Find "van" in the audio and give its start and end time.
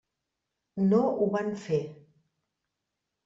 1.35-1.51